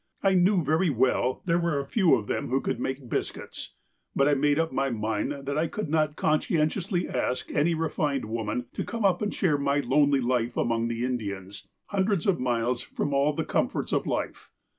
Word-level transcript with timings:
I 0.23 0.33
knew 0.33 0.63
very 0.63 0.89
well 0.89 1.43
there 1.45 1.59
were 1.59 1.79
a 1.79 1.85
few 1.85 2.15
of 2.15 2.25
them 2.25 2.47
who 2.49 2.59
could 2.59 2.79
make 2.79 3.07
biscuits. 3.07 3.75
But 4.15 4.27
I 4.27 4.33
made 4.33 4.57
up 4.57 4.71
my 4.71 4.89
mind 4.89 5.45
that 5.45 5.59
I 5.59 5.67
could 5.67 5.89
not 5.89 6.15
con 6.15 6.39
scientiously 6.41 7.07
ask 7.07 7.51
any 7.51 7.75
refined 7.75 8.25
woman 8.25 8.65
to 8.73 8.83
come 8.83 9.05
up 9.05 9.21
and 9.21 9.31
share 9.31 9.59
my 9.59 9.79
lonely 9.81 10.19
life 10.19 10.57
among 10.57 10.87
the 10.87 11.05
Indians, 11.05 11.67
hundreds 11.85 12.25
of 12.25 12.39
miles 12.39 12.81
from 12.81 13.13
all 13.13 13.33
the 13.33 13.45
comforts 13.45 13.93
of 13.93 14.07
life. 14.07 14.49